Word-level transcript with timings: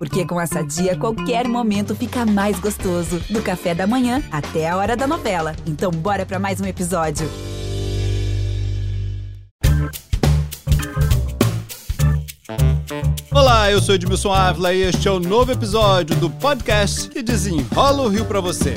Porque 0.00 0.24
com 0.24 0.40
essa 0.40 0.62
dia, 0.62 0.96
qualquer 0.96 1.46
momento 1.46 1.94
fica 1.94 2.24
mais 2.24 2.58
gostoso. 2.58 3.20
Do 3.28 3.42
café 3.42 3.74
da 3.74 3.86
manhã 3.86 4.22
até 4.32 4.66
a 4.66 4.74
hora 4.74 4.96
da 4.96 5.06
novela. 5.06 5.54
Então, 5.66 5.90
bora 5.90 6.24
para 6.24 6.38
mais 6.38 6.58
um 6.58 6.64
episódio. 6.64 7.28
Olá, 13.30 13.70
eu 13.70 13.82
sou 13.82 13.94
Edmilson 13.94 14.32
Ávila 14.32 14.72
e 14.72 14.80
este 14.80 15.06
é 15.06 15.10
o 15.10 15.20
novo 15.20 15.52
episódio 15.52 16.16
do 16.16 16.30
podcast 16.30 17.10
que 17.10 17.22
desenrola 17.22 18.00
o 18.00 18.08
Rio 18.08 18.24
para 18.24 18.40
você. 18.40 18.76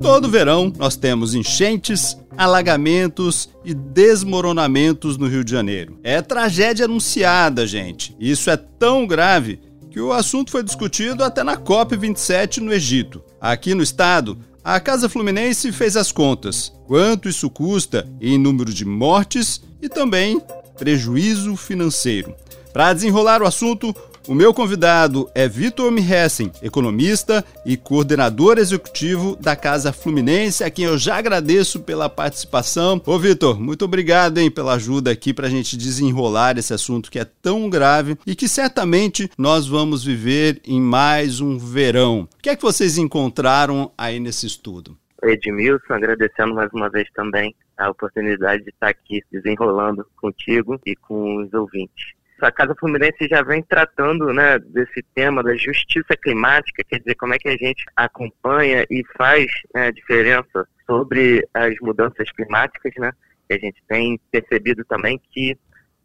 Todo 0.00 0.30
verão 0.30 0.72
nós 0.78 0.96
temos 0.96 1.34
enchentes, 1.34 2.16
alagamentos 2.34 3.50
e 3.62 3.74
desmoronamentos 3.74 5.18
no 5.18 5.26
Rio 5.26 5.44
de 5.44 5.50
Janeiro. 5.50 5.98
É 6.02 6.22
tragédia 6.22 6.86
anunciada, 6.86 7.66
gente. 7.66 8.16
Isso 8.18 8.48
é 8.48 8.56
tão 8.56 9.06
grave 9.06 9.60
que 9.90 10.00
o 10.00 10.10
assunto 10.10 10.50
foi 10.50 10.62
discutido 10.62 11.22
até 11.22 11.44
na 11.44 11.58
COP27 11.58 12.56
no 12.58 12.72
Egito. 12.72 13.22
Aqui 13.38 13.74
no 13.74 13.82
estado, 13.82 14.38
a 14.62 14.80
Casa 14.80 15.10
Fluminense 15.10 15.70
fez 15.72 15.94
as 15.94 16.10
contas. 16.10 16.72
Quanto 16.86 17.28
isso 17.28 17.50
custa 17.50 18.08
em 18.18 18.38
número 18.38 18.72
de 18.72 18.86
mortes 18.86 19.62
e 19.82 19.90
também 19.90 20.40
prejuízo 20.76 21.56
financeiro. 21.56 22.34
Para 22.72 22.92
desenrolar 22.92 23.40
o 23.40 23.46
assunto, 23.46 23.94
o 24.26 24.34
meu 24.34 24.54
convidado 24.54 25.28
é 25.34 25.46
Vitor 25.46 25.92
Mihessen, 25.92 26.50
economista 26.62 27.44
e 27.66 27.76
coordenador 27.76 28.56
executivo 28.56 29.36
da 29.38 29.54
Casa 29.54 29.92
Fluminense, 29.92 30.64
a 30.64 30.70
quem 30.70 30.86
eu 30.86 30.96
já 30.96 31.18
agradeço 31.18 31.80
pela 31.80 32.08
participação. 32.08 33.02
Ô 33.04 33.18
Vitor, 33.18 33.60
muito 33.60 33.84
obrigado 33.84 34.38
hein, 34.38 34.50
pela 34.50 34.74
ajuda 34.74 35.10
aqui 35.10 35.34
para 35.34 35.46
a 35.46 35.50
gente 35.50 35.76
desenrolar 35.76 36.56
esse 36.56 36.72
assunto 36.72 37.10
que 37.10 37.18
é 37.18 37.24
tão 37.24 37.68
grave 37.68 38.16
e 38.26 38.34
que 38.34 38.48
certamente 38.48 39.30
nós 39.36 39.66
vamos 39.66 40.02
viver 40.02 40.58
em 40.66 40.80
mais 40.80 41.38
um 41.40 41.58
verão. 41.58 42.26
O 42.38 42.42
que 42.42 42.48
é 42.48 42.56
que 42.56 42.62
vocês 42.62 42.96
encontraram 42.96 43.92
aí 43.96 44.18
nesse 44.18 44.46
estudo? 44.46 44.96
Edmilson, 45.24 45.94
agradecendo 45.94 46.54
mais 46.54 46.72
uma 46.72 46.90
vez 46.90 47.08
também 47.14 47.54
a 47.76 47.90
oportunidade 47.90 48.62
de 48.62 48.70
estar 48.70 48.88
aqui 48.88 49.22
desenrolando 49.30 50.06
contigo 50.16 50.80
e 50.86 50.94
com 50.94 51.36
os 51.36 51.52
ouvintes 51.52 52.14
a 52.46 52.52
Casa 52.52 52.74
Fluminense 52.78 53.28
já 53.28 53.42
vem 53.42 53.62
tratando 53.62 54.32
né, 54.32 54.58
desse 54.58 55.02
tema 55.14 55.42
da 55.42 55.56
justiça 55.56 56.16
climática, 56.20 56.84
quer 56.88 56.98
dizer, 56.98 57.14
como 57.14 57.34
é 57.34 57.38
que 57.38 57.48
a 57.48 57.56
gente 57.56 57.84
acompanha 57.96 58.84
e 58.90 59.02
faz 59.16 59.46
né, 59.74 59.90
diferença 59.92 60.66
sobre 60.86 61.46
as 61.54 61.74
mudanças 61.80 62.30
climáticas, 62.32 62.92
né? 62.98 63.12
A 63.50 63.54
gente 63.54 63.82
tem 63.88 64.18
percebido 64.30 64.84
também 64.84 65.20
que 65.30 65.56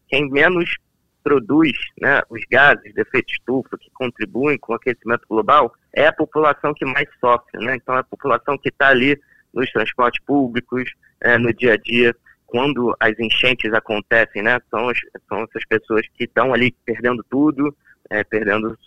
quem 0.07 0.29
menos 0.29 0.77
produz 1.23 1.71
né, 1.99 2.21
os 2.29 2.41
gases 2.49 2.93
de 2.93 3.01
efeito 3.01 3.33
estufa 3.33 3.77
que 3.77 3.89
contribuem 3.93 4.57
com 4.57 4.73
o 4.73 4.75
aquecimento 4.75 5.25
global 5.29 5.73
é 5.93 6.07
a 6.07 6.13
população 6.13 6.73
que 6.73 6.85
mais 6.85 7.07
sofre, 7.19 7.63
né? 7.63 7.75
Então, 7.75 7.95
é 7.95 7.99
a 7.99 8.03
população 8.03 8.57
que 8.57 8.69
está 8.69 8.89
ali 8.89 9.19
nos 9.53 9.69
transportes 9.71 10.23
públicos, 10.25 10.91
é, 11.21 11.37
no 11.37 11.53
dia 11.53 11.73
a 11.73 11.77
dia, 11.77 12.15
quando 12.45 12.95
as 12.99 13.17
enchentes 13.19 13.71
acontecem, 13.73 14.41
né, 14.41 14.59
são, 14.69 14.89
as, 14.89 14.97
são 15.27 15.43
essas 15.43 15.65
pessoas 15.65 16.05
que 16.15 16.23
estão 16.23 16.53
ali 16.53 16.75
perdendo 16.85 17.23
tudo, 17.29 17.75
é, 18.09 18.23
perdendo 18.23 18.77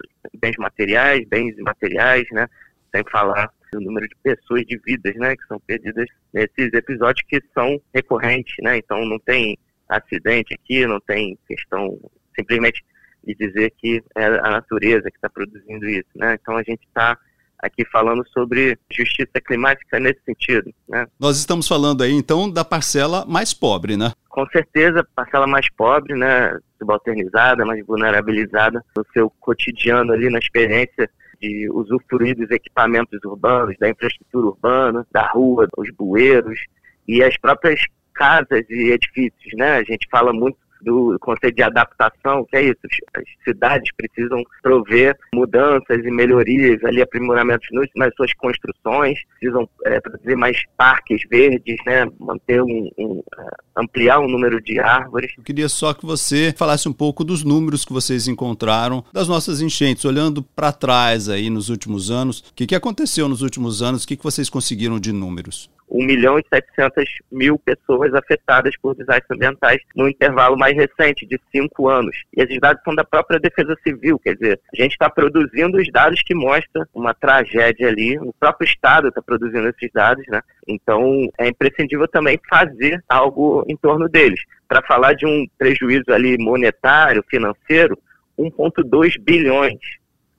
bens 0.40 0.56
materiais, 0.56 1.26
bens 1.28 1.56
imateriais, 1.56 2.24
né, 2.32 2.48
sem 2.94 3.04
falar 3.10 3.50
do 3.72 3.80
número 3.80 4.06
de 4.08 4.16
pessoas, 4.22 4.64
de 4.66 4.78
vidas, 4.84 5.14
né, 5.16 5.36
que 5.36 5.46
são 5.46 5.60
perdidas 5.60 6.06
nesses 6.32 6.72
episódios 6.72 7.24
que 7.28 7.40
são 7.54 7.80
recorrentes, 7.94 8.54
né, 8.62 8.78
então 8.78 9.04
não 9.04 9.18
tem 9.18 9.56
acidente 9.88 10.54
aqui, 10.54 10.86
não 10.86 11.00
tem 11.00 11.38
questão 11.46 11.98
simplesmente 12.38 12.84
de 13.24 13.34
dizer 13.34 13.72
que 13.78 14.02
é 14.16 14.26
a 14.26 14.50
natureza 14.50 15.10
que 15.10 15.16
está 15.16 15.30
produzindo 15.30 15.88
isso, 15.88 16.08
né, 16.14 16.36
então 16.40 16.56
a 16.56 16.62
gente 16.62 16.82
está 16.86 17.16
aqui 17.62 17.84
falando 17.84 18.26
sobre 18.28 18.76
justiça 18.90 19.40
climática 19.46 20.00
nesse 20.00 20.20
sentido. 20.26 20.74
Né? 20.88 21.06
Nós 21.18 21.38
estamos 21.38 21.68
falando 21.68 22.02
aí 22.02 22.10
então 22.10 22.50
da 22.50 22.64
parcela 22.64 23.24
mais 23.24 23.54
pobre, 23.54 23.96
né? 23.96 24.10
Com 24.28 24.44
certeza, 24.48 25.06
parcela 25.14 25.46
mais 25.46 25.70
pobre, 25.76 26.14
né, 26.14 26.58
subalternizada, 26.78 27.64
mais 27.64 27.86
vulnerabilizada 27.86 28.84
no 28.96 29.06
seu 29.12 29.30
cotidiano 29.38 30.12
ali 30.12 30.28
na 30.28 30.40
experiência 30.40 31.08
de 31.40 31.68
usufruir 31.70 32.36
dos 32.36 32.50
equipamentos 32.50 33.18
urbanos, 33.24 33.76
da 33.78 33.88
infraestrutura 33.88 34.46
urbana, 34.46 35.06
da 35.12 35.26
rua, 35.28 35.68
os 35.76 35.90
bueiros 35.90 36.58
e 37.06 37.22
as 37.22 37.36
próprias 37.36 37.80
casas 38.14 38.64
e 38.68 38.90
edifícios, 38.90 39.52
né? 39.54 39.76
A 39.76 39.84
gente 39.84 40.06
fala 40.10 40.32
muito 40.32 40.56
do 40.82 41.16
conceito 41.20 41.56
de 41.56 41.62
adaptação, 41.62 42.44
que 42.50 42.56
é 42.56 42.62
isso, 42.64 42.78
as 43.14 43.24
cidades 43.44 43.90
precisam 43.96 44.42
prover 44.62 45.16
mudanças 45.34 46.04
e 46.04 46.10
melhorias, 46.10 46.82
ali 46.84 47.00
aprimoramentos 47.00 47.68
nas 47.96 48.14
suas 48.14 48.32
construções, 48.34 49.18
precisam 49.38 49.68
é, 49.86 50.00
produzir 50.00 50.36
mais 50.36 50.62
parques 50.76 51.22
verdes, 51.30 51.76
né, 51.86 52.06
manter 52.18 52.62
um, 52.62 52.90
um, 52.98 53.22
é, 53.38 53.46
ampliar 53.76 54.18
o 54.18 54.28
número 54.28 54.60
de 54.60 54.78
árvores. 54.80 55.32
Eu 55.36 55.44
queria 55.44 55.68
só 55.68 55.94
que 55.94 56.04
você 56.04 56.52
falasse 56.56 56.88
um 56.88 56.92
pouco 56.92 57.24
dos 57.24 57.44
números 57.44 57.84
que 57.84 57.92
vocês 57.92 58.28
encontraram 58.28 59.04
das 59.12 59.28
nossas 59.28 59.60
enchentes, 59.60 60.04
olhando 60.04 60.42
para 60.42 60.72
trás 60.72 61.28
aí 61.28 61.48
nos 61.48 61.68
últimos 61.68 62.10
anos, 62.10 62.40
o 62.40 62.54
que, 62.54 62.66
que 62.66 62.74
aconteceu 62.74 63.28
nos 63.28 63.42
últimos 63.42 63.82
anos, 63.82 64.04
o 64.04 64.08
que, 64.08 64.16
que 64.16 64.24
vocês 64.24 64.50
conseguiram 64.50 64.98
de 64.98 65.12
números? 65.12 65.70
1 65.92 66.06
milhão 66.06 66.38
e 66.38 66.44
700 66.48 67.04
mil 67.30 67.58
pessoas 67.58 68.14
afetadas 68.14 68.74
por 68.80 68.94
desastres 68.94 69.30
ambientais 69.30 69.80
no 69.94 70.08
intervalo 70.08 70.56
mais 70.56 70.74
recente, 70.74 71.26
de 71.26 71.38
cinco 71.54 71.88
anos. 71.88 72.16
E 72.34 72.42
esses 72.42 72.58
dados 72.58 72.82
são 72.82 72.94
da 72.94 73.04
própria 73.04 73.38
Defesa 73.38 73.76
Civil, 73.86 74.18
quer 74.18 74.34
dizer, 74.34 74.60
a 74.72 74.82
gente 74.82 74.92
está 74.92 75.10
produzindo 75.10 75.76
os 75.76 75.90
dados 75.92 76.22
que 76.22 76.34
mostram 76.34 76.84
uma 76.94 77.12
tragédia 77.12 77.88
ali, 77.88 78.18
o 78.18 78.32
próprio 78.40 78.66
Estado 78.66 79.08
está 79.08 79.20
produzindo 79.20 79.68
esses 79.68 79.90
dados, 79.92 80.24
né? 80.28 80.40
Então, 80.66 81.28
é 81.38 81.48
imprescindível 81.48 82.08
também 82.08 82.40
fazer 82.48 83.02
algo 83.08 83.64
em 83.68 83.76
torno 83.76 84.08
deles. 84.08 84.40
Para 84.66 84.82
falar 84.82 85.12
de 85.14 85.26
um 85.26 85.46
prejuízo 85.58 86.12
ali 86.12 86.38
monetário, 86.38 87.24
financeiro, 87.28 87.98
1,2 88.38 89.20
bilhões, 89.20 89.78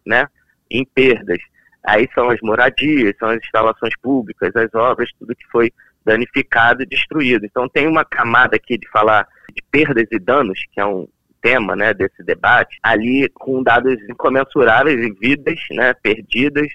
né? 0.06 0.28
Em 0.69 0.84
perdas. 0.84 1.40
Aí 1.85 2.07
são 2.13 2.29
as 2.29 2.39
moradias, 2.41 3.16
são 3.19 3.29
as 3.29 3.38
instalações 3.38 3.94
públicas, 4.01 4.55
as 4.55 4.73
obras, 4.73 5.09
tudo 5.19 5.35
que 5.35 5.45
foi 5.51 5.71
danificado 6.05 6.83
e 6.83 6.85
destruído. 6.85 7.45
Então 7.45 7.67
tem 7.67 7.88
uma 7.88 8.05
camada 8.05 8.55
aqui 8.55 8.77
de 8.77 8.89
falar 8.89 9.27
de 9.53 9.61
perdas 9.71 10.07
e 10.11 10.19
danos, 10.19 10.59
que 10.71 10.79
é 10.79 10.85
um 10.85 11.07
tema 11.41 11.75
né, 11.75 11.94
desse 11.94 12.23
debate, 12.23 12.79
ali 12.81 13.29
com 13.33 13.61
dados 13.61 13.97
incomensuráveis 14.09 14.97
em 15.05 15.13
vidas 15.13 15.59
né, 15.71 15.94
perdidas 15.94 16.67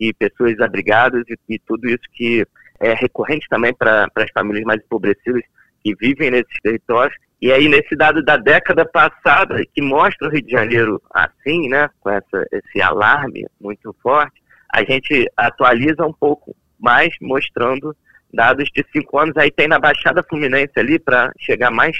e 0.00 0.12
pessoas 0.12 0.58
abrigadas 0.60 1.22
e, 1.28 1.54
e 1.54 1.58
tudo 1.60 1.88
isso 1.88 2.02
que 2.12 2.44
é 2.80 2.92
recorrente 2.92 3.46
também 3.48 3.72
para 3.72 4.08
as 4.16 4.30
famílias 4.32 4.64
mais 4.64 4.80
empobrecidas 4.82 5.42
que 5.82 5.94
vivem 5.94 6.30
nesses 6.30 6.56
territórios. 6.62 7.16
E 7.40 7.52
aí, 7.52 7.68
nesse 7.68 7.94
dado 7.94 8.24
da 8.24 8.36
década 8.36 8.84
passada, 8.84 9.62
que 9.74 9.82
mostra 9.82 10.26
o 10.26 10.30
Rio 10.30 10.42
de 10.42 10.50
Janeiro 10.50 11.00
assim, 11.12 11.68
né, 11.68 11.88
com 12.00 12.10
essa, 12.10 12.46
esse 12.50 12.80
alarme 12.80 13.46
muito 13.60 13.94
forte, 14.02 14.42
a 14.72 14.84
gente 14.84 15.30
atualiza 15.36 16.04
um 16.04 16.12
pouco 16.12 16.54
mais, 16.78 17.14
mostrando 17.20 17.96
dados 18.32 18.68
de 18.74 18.84
cinco 18.92 19.18
anos. 19.18 19.36
Aí 19.36 19.50
tem 19.50 19.68
na 19.68 19.78
Baixada 19.78 20.22
Fluminense 20.22 20.72
ali, 20.76 20.98
para 20.98 21.32
chegar 21.38 21.70
mais 21.70 21.96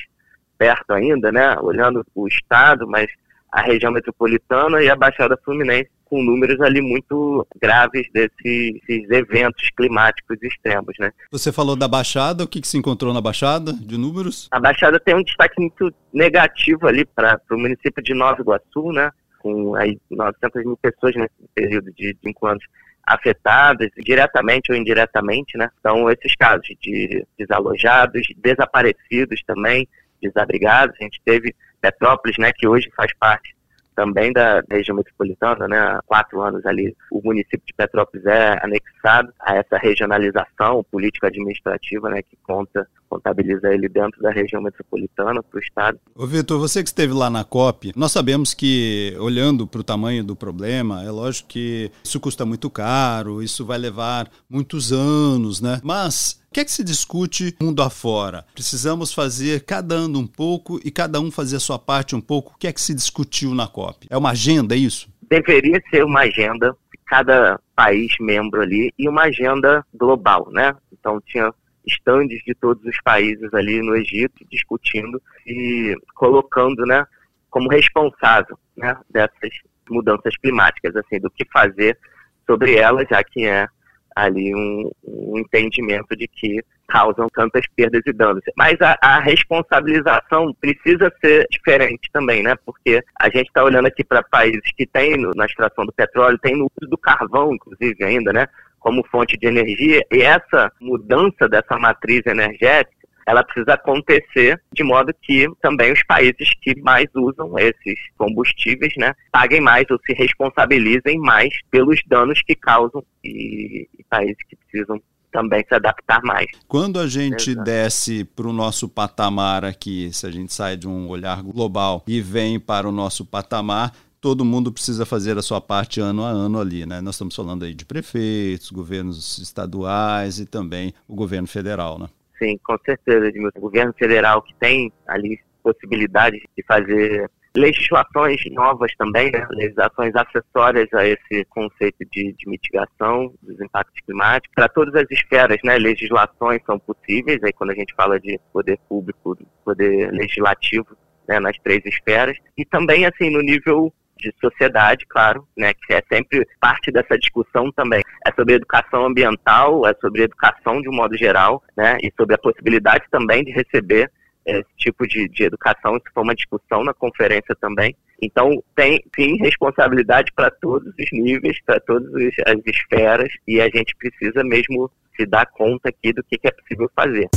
perto 0.59 0.93
ainda, 0.93 1.31
né? 1.31 1.57
Olhando 1.61 2.05
o 2.15 2.27
estado, 2.27 2.87
mas 2.87 3.07
a 3.51 3.63
região 3.63 3.93
metropolitana 3.93 4.83
e 4.83 4.91
a 4.91 4.97
Baixada 4.97 5.39
Fluminense 5.45 5.91
com 6.07 6.23
números 6.23 6.61
ali 6.61 6.81
muito 6.81 7.47
graves 7.61 8.07
desses, 8.13 8.81
desses, 8.87 9.11
eventos 9.11 9.69
climáticos 9.77 10.39
extremos, 10.43 10.95
né? 10.99 11.11
Você 11.33 11.53
falou 11.53 11.77
da 11.77 11.89
Baixada, 11.89 12.45
o 12.45 12.49
que, 12.49 12.61
que 12.61 12.69
se 12.69 12.79
encontrou 12.79 13.13
na 13.13 13.21
Baixada 13.21 13.73
de 13.73 13.99
números? 13.99 14.49
A 14.51 14.61
Baixada 14.61 15.01
tem 15.01 15.17
um 15.17 15.23
destaque 15.23 15.61
muito 15.61 15.93
negativo 16.13 16.87
ali 16.87 17.05
para 17.05 17.41
o 17.51 17.59
município 17.59 18.03
de 18.03 18.15
Nova 18.15 18.41
Iguaçu, 18.41 18.93
né? 18.93 19.11
Com 19.47 19.77
aí 19.77 19.99
900 20.11 20.65
mil 20.65 20.77
pessoas 20.77 21.15
nesse 21.15 21.35
período 21.55 21.93
de 21.93 22.17
cinco 22.21 22.47
anos 22.47 22.65
afetadas, 23.07 23.89
diretamente 23.97 24.73
ou 24.73 24.77
indiretamente, 24.77 25.57
né? 25.57 25.71
Então, 25.79 26.11
esses 26.11 26.35
casos 26.35 26.67
de 26.81 27.25
desalojados, 27.39 28.27
desaparecidos 28.39 29.41
também, 29.47 29.87
desabrigados. 30.21 30.97
A 31.01 31.05
gente 31.05 31.21
teve 31.25 31.55
Petrópolis, 31.81 32.37
né, 32.39 32.51
que 32.53 32.67
hoje 32.67 32.91
faz 32.97 33.13
parte 33.15 33.55
também 33.95 34.33
da 34.33 34.63
região 34.69 34.97
metropolitana, 34.97 35.69
né? 35.69 35.79
Há 35.79 36.01
quatro 36.05 36.43
anos 36.43 36.67
ali, 36.67 36.95
o 37.11 37.23
município 37.23 37.63
de 37.65 37.73
Petrópolis 37.75 38.27
é 38.27 38.59
anexado 38.63 38.96
a 39.07 39.57
essa 39.57 39.77
regionalização 39.79 40.85
político-administrativa, 40.91 42.11
né? 42.11 42.23
Que 42.23 42.37
conta, 42.43 42.87
contabiliza 43.09 43.73
ele 43.73 43.89
dentro 43.89 44.21
da 44.21 44.31
região 44.31 44.61
metropolitana 44.61 45.43
para 45.43 45.59
o 45.59 45.61
Estado. 45.61 45.99
Ô 46.15 46.27
Vitor, 46.27 46.59
você 46.59 46.83
que 46.83 46.89
esteve 46.89 47.13
lá 47.13 47.31
na 47.31 47.45
COP, 47.45 47.93
nós 47.97 48.13
sabemos 48.13 48.53
que, 48.53 49.17
olhando 49.19 49.67
para 49.67 49.81
o 49.81 49.85
tamanho 49.85 50.25
do 50.25 50.35
problema, 50.35 51.05
é 51.05 51.11
lógico 51.11 51.49
que 51.49 51.91
isso 52.03 52.19
custa 52.21 52.45
muito 52.45 52.69
caro, 52.69 53.43
isso 53.43 53.65
vai 53.65 53.79
levar 53.79 54.29
muitos 54.49 54.93
anos, 54.93 55.61
né? 55.61 55.81
Mas 55.83 56.41
o 56.51 56.55
que 56.55 56.61
é 56.61 56.65
que 56.65 56.73
se 56.73 56.83
discute 56.83 57.55
mundo 57.61 57.83
afora? 57.83 58.45
Precisamos 58.55 59.13
fazer 59.13 59.65
cada 59.65 59.95
ano 59.95 60.19
um 60.19 60.27
pouco 60.27 60.81
e 60.85 60.91
cada 60.91 61.21
um 61.21 61.31
fazer 61.31 61.57
a 61.57 61.61
sua 61.61 61.79
parte 61.79 62.17
um 62.17 62.21
pouco. 62.21 62.55
O 62.55 62.59
que 62.59 62.67
é 62.67 62.73
que 62.73 62.81
se 62.81 62.95
discutiu 62.95 63.55
na 63.55 63.67
COP? 63.67 64.07
É 64.11 64.17
uma 64.17 64.31
agenda, 64.31 64.75
é 64.75 64.79
isso? 64.79 65.09
Deveria 65.29 65.83
ser 65.91 66.05
uma 66.05 66.21
agenda 66.21 66.75
cada 67.07 67.61
país 67.77 68.13
membro 68.19 68.63
ali 68.63 68.93
e 68.99 69.09
uma 69.09 69.25
agenda 69.25 69.85
global, 69.95 70.49
né? 70.51 70.75
Então 70.91 71.21
tinha 71.21 71.53
estandes 71.87 72.43
de 72.45 72.55
todos 72.55 72.85
os 72.85 72.97
países 73.05 73.53
ali 73.55 73.81
no 73.81 73.95
Egito 73.95 74.45
discutindo 74.51 75.23
e 75.47 75.95
colocando, 76.15 76.85
né, 76.85 77.07
como 77.49 77.69
responsável, 77.69 78.59
né, 78.77 78.97
dessas 79.09 79.51
mudanças 79.89 80.37
climáticas, 80.39 80.97
assim, 80.97 81.21
do 81.21 81.31
que 81.31 81.47
fazer 81.53 81.97
sobre 82.45 82.77
elas, 82.77 83.07
já 83.09 83.23
que 83.23 83.47
é 83.47 83.69
ali 84.17 84.53
um, 84.53 84.91
um 85.05 85.39
entendimento 85.39 86.17
de 86.17 86.27
que 86.27 86.61
causam 86.89 87.29
tantas 87.35 87.67
perdas 87.75 88.03
e 88.07 88.13
danos. 88.13 88.43
Mas 88.57 88.81
a, 88.81 88.97
a 89.01 89.21
responsabilização 89.21 90.55
precisa 90.61 91.13
ser 91.21 91.47
diferente 91.51 92.09
também, 92.13 92.43
né? 92.43 92.55
Porque 92.65 93.03
a 93.21 93.27
gente 93.27 93.49
está 93.49 93.65
olhando 93.65 93.87
aqui 93.87 94.05
para 94.05 94.23
países 94.23 94.73
que 94.77 94.87
têm 94.87 95.17
na 95.35 95.47
extração 95.47 95.85
do 95.85 95.93
petróleo, 95.93 96.39
tem 96.39 96.57
no 96.57 96.71
uso 96.81 96.91
do 96.91 96.99
carvão, 96.99 97.55
inclusive, 97.55 98.05
ainda, 98.05 98.33
né? 98.33 98.47
Como 98.79 99.07
fonte 99.11 99.37
de 99.37 99.49
energia, 99.49 100.05
e 100.13 100.23
essa 100.23 100.71
mudança 100.81 101.49
dessa 101.49 101.77
matriz 101.77 102.25
energética 102.25 102.97
ela 103.27 103.43
precisa 103.43 103.75
acontecer 103.75 104.63
de 104.73 104.85
modo 104.85 105.13
que 105.21 105.49
também 105.61 105.93
os 105.93 106.03
países 106.05 106.49
que 106.63 106.81
mais 106.81 107.07
usam 107.13 107.59
esses 107.59 107.99
combustíveis, 108.17 108.95
né, 108.97 109.13
paguem 109.33 109.61
mais 109.61 109.85
ou 109.91 109.99
se 110.07 110.13
responsabilizem 110.13 111.19
mais 111.19 111.49
pelos 111.69 112.01
danos 112.07 112.41
que 112.43 112.55
causam 112.55 113.05
e, 113.25 113.89
e 113.99 114.05
países 114.05 114.37
que 114.49 114.55
precisam 114.55 115.03
também 115.37 115.63
se 115.69 115.75
adaptar 115.75 116.23
mais. 116.23 116.47
Quando 116.67 116.99
a 116.99 117.07
gente 117.07 117.51
Exato. 117.51 117.65
desce 117.65 118.25
para 118.25 118.49
o 118.49 118.53
nosso 118.55 118.89
patamar 118.89 119.67
aqui, 119.67 120.11
se 120.11 120.27
a 120.27 120.31
gente 120.31 120.55
sai 120.55 120.79
de 120.79 120.89
um 120.89 121.09
olhar 121.09 121.43
global 121.43 122.03
e 122.07 122.23
vem 122.23 122.59
para 122.59 122.89
o 122.89 122.93
nosso 122.93 123.23
patamar, 123.23 123.93
todo 124.19 124.47
mundo 124.47 124.73
precisa 124.73 125.05
fazer 125.05 125.37
a 125.37 125.43
sua 125.43 125.61
parte 125.61 126.01
ano 126.01 126.25
a 126.25 126.29
ano 126.31 126.59
ali, 126.59 126.87
né? 126.87 127.03
Nós 127.03 127.17
estamos 127.17 127.37
falando 127.37 127.67
aí 127.67 127.75
de 127.75 127.85
prefeitos, 127.85 128.71
governos 128.71 129.37
estaduais 129.37 130.39
e 130.39 130.47
também 130.47 130.95
o 131.07 131.15
governo 131.15 131.47
federal, 131.47 131.99
né? 131.99 132.09
Sim, 132.39 132.59
com 132.65 132.79
certeza, 132.85 133.27
Edmilson. 133.27 133.59
O 133.59 133.63
governo 133.63 133.93
federal 133.93 134.41
que 134.41 134.55
tem 134.55 134.91
ali 135.07 135.39
possibilidades 135.63 136.41
de 136.57 136.65
fazer 136.65 137.31
legislações 137.57 138.41
novas 138.53 138.95
também, 138.97 139.31
né? 139.33 139.47
legislações 139.51 140.15
acessórias 140.15 140.93
a 140.93 141.07
esse 141.07 141.45
conceito 141.47 142.05
de, 142.11 142.33
de 142.33 142.49
mitigação 142.49 143.33
dos 143.43 143.61
impactos 143.61 144.01
climáticos. 144.05 144.55
Para 144.55 144.69
todas 144.69 144.95
as 144.95 145.11
esferas, 145.11 145.59
né? 145.65 145.79
legislações 145.79 146.61
são 146.67 146.79
possíveis, 146.79 147.43
aí 147.43 147.53
quando 147.53 147.71
a 147.71 147.75
gente 147.75 147.95
fala 147.95 148.21
de 148.21 148.39
poder 148.53 148.79
público, 148.89 149.37
poder 149.65 150.13
legislativo, 150.13 150.97
né? 151.29 151.41
nas 151.41 151.57
três 151.59 151.85
esferas. 151.87 152.37
E 152.57 152.65
também, 152.65 153.07
assim, 153.07 153.31
no 153.31 153.41
nível 153.41 153.93
de 154.19 154.33
sociedade, 154.41 155.05
claro, 155.07 155.47
né, 155.57 155.73
que 155.75 155.93
é 155.93 156.03
sempre 156.11 156.47
parte 156.61 156.91
dessa 156.91 157.19
discussão 157.19 157.71
também. 157.73 158.03
É 158.27 158.33
sobre 158.33 158.55
educação 158.55 159.07
ambiental, 159.07 159.87
é 159.87 159.95
sobre 160.01 160.23
educação 160.23 160.81
de 160.81 160.89
um 160.89 160.95
modo 160.95 161.17
geral, 161.17 161.63
né, 161.77 161.99
e 162.03 162.11
sobre 162.17 162.35
a 162.35 162.39
possibilidade 162.39 163.05
também 163.11 163.45
de 163.45 163.53
receber 163.53 164.11
esse 164.47 164.69
tipo 164.77 165.07
de, 165.07 165.29
de 165.29 165.45
educação, 165.45 165.97
isso 165.97 166.07
foi 166.15 166.23
uma 166.23 166.35
discussão 166.35 166.85
na 166.85 166.95
conferência 166.95 167.55
também. 167.61 167.95
Então, 168.23 168.63
tem, 168.75 169.03
sim, 169.15 169.37
responsabilidade 169.39 170.33
para 170.35 170.51
todos 170.51 170.89
os 170.99 171.07
níveis, 171.13 171.59
para 171.65 171.81
todas 171.81 172.09
as 172.47 172.61
esferas, 172.67 173.29
e 173.47 173.61
a 173.61 173.65
gente 173.65 173.95
precisa 173.97 174.43
mesmo 174.45 174.91
se 175.17 175.27
dar 175.27 175.47
conta 175.47 175.89
aqui 175.89 176.13
do 176.13 176.23
que, 176.23 176.39
que 176.39 176.49
é 176.49 176.53
possível 176.53 176.91
fazer. 176.95 177.29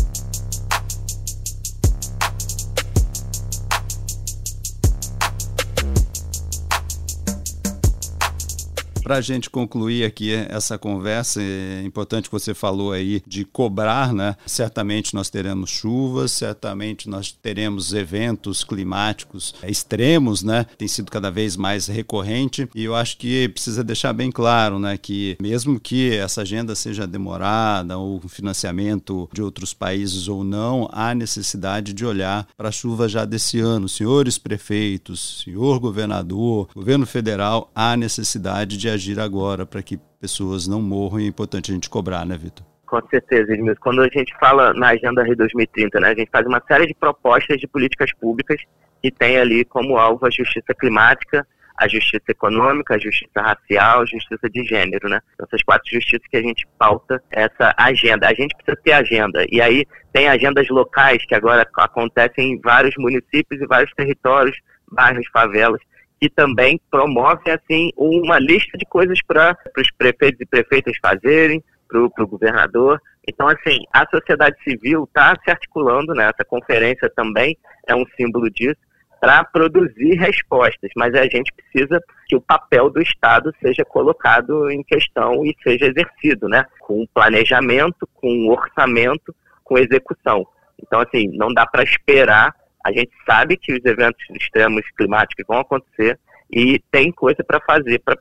Para 9.09 9.17
a 9.17 9.21
gente 9.21 9.49
concluir 9.49 10.05
aqui 10.05 10.31
essa 10.49 10.77
conversa, 10.77 11.41
é 11.41 11.81
importante 11.83 12.29
que 12.29 12.31
você 12.31 12.53
falou 12.53 12.91
aí 12.91 13.23
de 13.25 13.43
cobrar, 13.43 14.13
né? 14.13 14.35
Certamente 14.45 15.15
nós 15.15 15.31
teremos 15.31 15.71
chuvas, 15.71 16.31
certamente 16.31 17.09
nós 17.09 17.31
teremos 17.31 17.91
eventos 17.91 18.63
climáticos 18.63 19.55
extremos, 19.67 20.43
né? 20.43 20.63
Tem 20.77 20.87
sido 20.87 21.11
cada 21.11 21.31
vez 21.31 21.55
mais 21.55 21.87
recorrente 21.87 22.69
e 22.75 22.83
eu 22.83 22.93
acho 22.93 23.17
que 23.17 23.49
precisa 23.49 23.83
deixar 23.83 24.13
bem 24.13 24.31
claro, 24.31 24.77
né? 24.77 24.95
Que 24.95 25.35
mesmo 25.41 25.79
que 25.79 26.15
essa 26.15 26.43
agenda 26.43 26.75
seja 26.75 27.07
demorada 27.07 27.97
ou 27.97 28.21
financiamento 28.29 29.27
de 29.33 29.41
outros 29.41 29.73
países 29.73 30.27
ou 30.27 30.43
não, 30.43 30.87
há 30.91 31.15
necessidade 31.15 31.93
de 31.93 32.05
olhar 32.05 32.47
para 32.55 32.69
a 32.69 32.71
chuva 32.71 33.09
já 33.09 33.25
desse 33.25 33.59
ano. 33.59 33.89
Senhores 33.89 34.37
prefeitos, 34.37 35.41
senhor 35.43 35.79
governador, 35.79 36.69
governo 36.75 37.07
federal, 37.07 37.71
há 37.73 37.97
necessidade 37.97 38.77
de 38.77 38.87
agir 38.87 38.98
agora 39.19 39.65
para 39.65 39.81
que 39.81 39.97
pessoas 40.19 40.67
não 40.67 40.81
morram 40.81 41.19
e 41.19 41.25
é 41.25 41.27
importante 41.27 41.71
a 41.71 41.73
gente 41.73 41.89
cobrar, 41.89 42.25
né, 42.25 42.37
Vitor? 42.37 42.65
Com 42.85 43.01
certeza, 43.07 43.53
Edmilson. 43.53 43.79
Quando 43.81 44.01
a 44.01 44.07
gente 44.07 44.35
fala 44.39 44.73
na 44.73 44.89
Agenda 44.89 45.23
Rio 45.23 45.35
2030, 45.35 45.99
né, 45.99 46.09
a 46.09 46.15
gente 46.15 46.31
faz 46.31 46.45
uma 46.45 46.61
série 46.67 46.87
de 46.87 46.95
propostas 46.95 47.59
de 47.59 47.67
políticas 47.67 48.11
públicas 48.13 48.59
que 49.01 49.11
tem 49.11 49.37
ali 49.37 49.63
como 49.63 49.97
alvo 49.97 50.25
a 50.25 50.29
justiça 50.31 50.73
climática, 50.73 51.45
a 51.77 51.87
justiça 51.87 52.25
econômica, 52.27 52.95
a 52.95 52.97
justiça 52.97 53.41
racial, 53.41 54.01
a 54.01 54.05
justiça 54.05 54.49
de 54.49 54.63
gênero, 54.65 55.07
né? 55.07 55.21
Essas 55.41 55.63
quatro 55.63 55.89
justiças 55.89 56.27
que 56.29 56.35
a 56.35 56.41
gente 56.41 56.67
pauta 56.77 57.23
essa 57.31 57.73
agenda. 57.77 58.27
A 58.27 58.33
gente 58.33 58.53
precisa 58.55 58.77
ter 58.83 58.91
agenda. 58.91 59.45
E 59.49 59.61
aí 59.61 59.85
tem 60.11 60.27
agendas 60.27 60.67
locais 60.67 61.25
que 61.25 61.33
agora 61.33 61.65
acontecem 61.77 62.53
em 62.53 62.59
vários 62.59 62.95
municípios 62.97 63.61
e 63.61 63.65
vários 63.65 63.93
territórios, 63.93 64.57
bairros, 64.91 65.25
favelas 65.31 65.79
que 66.19 66.29
também 66.29 66.79
promove 66.91 67.49
assim 67.49 67.91
uma 67.95 68.37
lista 68.37 68.77
de 68.77 68.85
coisas 68.85 69.21
para 69.21 69.55
os 69.77 69.91
prefeitos 69.91 70.41
e 70.41 70.45
prefeitas 70.45 70.97
fazerem, 71.01 71.63
para 71.87 72.23
o 72.23 72.27
governador. 72.27 73.01
Então, 73.27 73.47
assim, 73.47 73.79
a 73.93 74.05
sociedade 74.09 74.55
civil 74.63 75.05
está 75.05 75.35
se 75.43 75.49
articulando, 75.49 76.13
né? 76.13 76.25
essa 76.25 76.45
conferência 76.45 77.09
também 77.15 77.57
é 77.87 77.95
um 77.95 78.05
símbolo 78.17 78.49
disso, 78.49 78.77
para 79.19 79.43
produzir 79.43 80.15
respostas, 80.15 80.89
mas 80.95 81.13
a 81.13 81.23
gente 81.23 81.51
precisa 81.51 82.01
que 82.27 82.35
o 82.35 82.41
papel 82.41 82.89
do 82.89 83.01
Estado 83.01 83.53
seja 83.61 83.83
colocado 83.83 84.69
em 84.71 84.81
questão 84.81 85.45
e 85.45 85.55
seja 85.61 85.87
exercido, 85.87 86.47
né? 86.47 86.65
com 86.79 87.05
planejamento, 87.13 88.07
com 88.13 88.47
orçamento, 88.49 89.35
com 89.63 89.77
execução. 89.77 90.47
Então, 90.81 91.01
assim, 91.01 91.27
não 91.33 91.53
dá 91.53 91.65
para 91.67 91.83
esperar 91.83 92.55
a 92.85 92.91
gente 92.91 93.11
sabe 93.25 93.57
que 93.57 93.73
os 93.73 93.83
eventos 93.85 94.23
extremos 94.31 94.83
climáticos 94.97 95.45
vão 95.47 95.59
acontecer 95.59 96.19
e 96.51 96.81
tem 96.91 97.11
coisa 97.11 97.43
para 97.43 97.59
fazer 97.61 97.99
para 97.99 98.15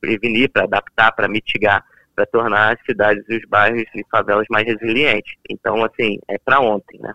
prevenir, 0.00 0.50
para 0.50 0.64
adaptar, 0.64 1.12
para 1.12 1.28
mitigar, 1.28 1.84
para 2.14 2.26
tornar 2.26 2.74
as 2.74 2.84
cidades 2.84 3.24
e 3.28 3.36
os 3.36 3.48
bairros 3.48 3.84
e 3.94 4.04
favelas 4.10 4.46
mais 4.50 4.66
resilientes. 4.66 5.34
Então, 5.48 5.84
assim, 5.84 6.18
é 6.28 6.38
para 6.38 6.60
ontem, 6.60 6.98
né? 7.00 7.14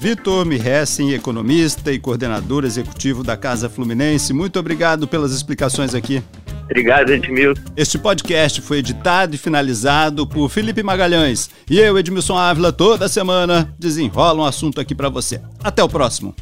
Vitor 0.00 0.46
Mihessen, 0.46 1.12
economista 1.12 1.92
e 1.92 1.98
coordenador 1.98 2.64
executivo 2.64 3.22
da 3.22 3.36
Casa 3.36 3.68
Fluminense, 3.68 4.32
muito 4.32 4.58
obrigado 4.58 5.06
pelas 5.06 5.30
explicações 5.30 5.94
aqui. 5.94 6.22
Obrigado, 6.70 7.10
Edmilson. 7.10 7.60
Este 7.76 7.98
podcast 7.98 8.60
foi 8.60 8.78
editado 8.78 9.34
e 9.34 9.38
finalizado 9.38 10.24
por 10.24 10.48
Felipe 10.48 10.84
Magalhães. 10.84 11.50
E 11.68 11.80
eu, 11.80 11.98
Edmilson 11.98 12.38
Ávila, 12.38 12.72
toda 12.72 13.08
semana 13.08 13.74
desenrola 13.76 14.42
um 14.42 14.44
assunto 14.44 14.80
aqui 14.80 14.94
para 14.94 15.08
você. 15.08 15.40
Até 15.64 15.82
o 15.82 15.88
próximo. 15.88 16.32